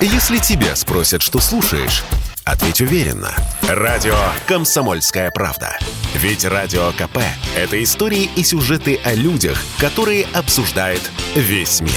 [0.00, 2.04] Если тебя спросят, что слушаешь,
[2.44, 3.30] ответь уверенно.
[3.66, 4.14] Радио
[4.46, 5.78] «Комсомольская правда».
[6.14, 7.18] Ведь Радио КП–
[7.56, 11.00] это истории и сюжеты о людях, которые обсуждает
[11.34, 11.92] весь мир.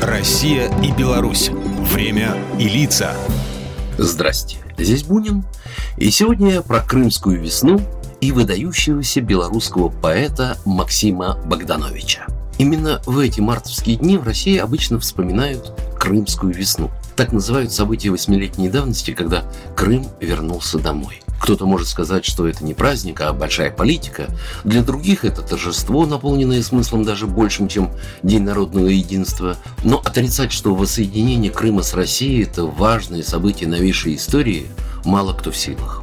[0.00, 1.50] Россия и Беларусь.
[1.50, 3.14] Время и лица.
[3.98, 5.44] Здрасте, здесь Бунин.
[5.98, 7.78] И сегодня про крымскую весну
[8.22, 12.26] и выдающегося белорусского поэта Максима Богдановича.
[12.60, 16.90] Именно в эти мартовские дни в России обычно вспоминают Крымскую весну.
[17.16, 19.44] Так называют события восьмилетней давности, когда
[19.74, 21.22] Крым вернулся домой.
[21.40, 24.26] Кто-то может сказать, что это не праздник, а большая политика.
[24.62, 29.56] Для других это торжество, наполненное смыслом даже большим, чем День народного единства.
[29.82, 34.66] Но отрицать, что воссоединение Крыма с Россией– это важное событие новейшей истории,
[35.06, 35.99] мало кто в силах.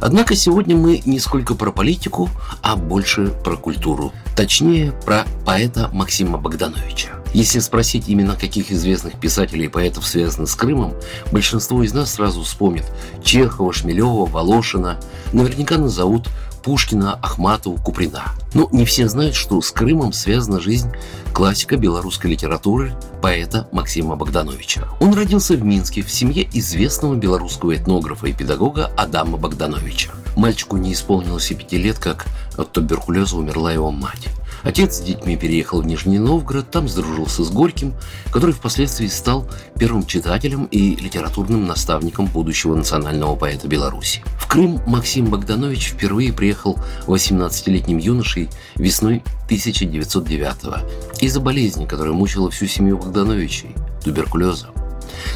[0.00, 2.30] Однако сегодня мы не сколько про политику,
[2.62, 4.12] а больше про культуру.
[4.36, 7.17] Точнее, про поэта Максима Богдановича.
[7.34, 10.94] Если спросить именно каких известных писателей и поэтов связаны с Крымом,
[11.30, 12.84] большинство из нас сразу вспомнит
[13.22, 14.98] Чехова, Шмелева, Волошина.
[15.32, 16.28] Наверняка назовут
[16.62, 18.24] Пушкина, Ахматову, Куприна.
[18.54, 20.90] Но не все знают, что с Крымом связана жизнь
[21.32, 24.88] классика белорусской литературы, поэта Максима Богдановича.
[25.00, 30.10] Он родился в Минске в семье известного белорусского этнографа и педагога Адама Богдановича.
[30.36, 34.28] Мальчику не исполнилось и пяти лет, как от туберкулеза умерла его мать.
[34.62, 37.94] Отец с детьми переехал в Нижний Новгород, там сдружился с Горьким,
[38.32, 44.22] который впоследствии стал первым читателем и литературным наставником будущего национального поэта Беларуси.
[44.38, 52.66] В Крым Максим Богданович впервые приехал 18-летним юношей весной 1909 из-за болезни, которая мучила всю
[52.66, 54.68] семью Богдановичей– туберкулеза.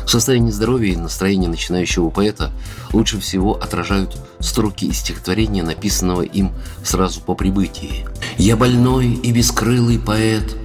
[0.06, 2.52] Состояние здоровья и настроение начинающего поэта
[2.92, 6.52] лучше всего отражают строки из стихотворения, написанного им
[6.84, 8.06] сразу по прибытии.
[8.42, 10.56] «Я больной и бескрылый поэт,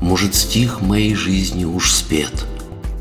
[0.00, 2.32] может, стих моей жизни уж спет».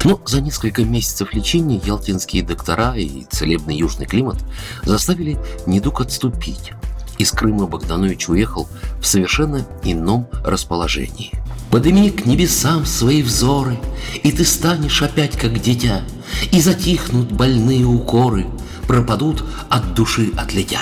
[0.04, 4.36] Но за несколько месяцев лечения ялтинские доктора и целебный южный климат
[4.84, 6.74] заставили недуг отступить.
[7.18, 8.68] Из Крыма Богданович уехал
[9.00, 11.32] в совершенно ином расположении–
[11.72, 13.80] Подыми к небесам свои взоры,
[14.22, 16.02] И ты станешь опять как дитя,
[16.52, 18.48] И затихнут больные укоры,
[18.86, 20.82] Пропадут от души отлетя.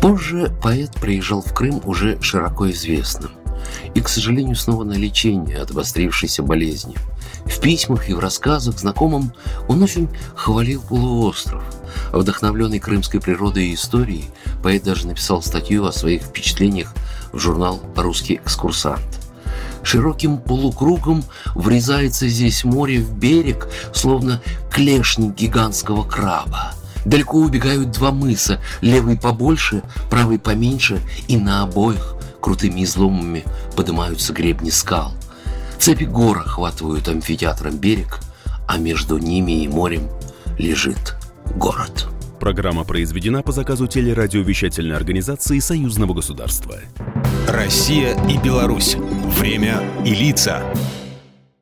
[0.00, 3.32] Позже поэт приезжал в Крым уже широко известным
[3.94, 6.94] и, к сожалению, снова на лечение от обострившейся болезни.
[7.46, 9.32] В письмах и в рассказах знакомым
[9.66, 11.62] он очень хвалил полуостров.
[12.12, 14.26] Вдохновленный крымской природой и историей,
[14.62, 16.94] поэт даже написал статью о своих впечатлениях
[17.32, 19.02] в журнал «Русский экскурсант».
[19.82, 26.74] Широким полукругом врезается здесь море в берег, словно клешник гигантского краба.
[27.04, 33.44] Далеко убегают два мыса, левый побольше, правый поменьше, и на обоих крутыми изломами
[33.76, 35.12] поднимаются гребни скал.
[35.78, 38.20] Цепи гор охватывают амфитеатром берег,
[38.66, 40.08] а между ними и морем
[40.58, 41.16] лежит
[41.56, 42.08] город.
[42.40, 46.76] Программа произведена по заказу телерадиовещательной организации Союзного государства.
[47.48, 48.96] Россия и Беларусь.
[49.38, 50.62] Время и лица.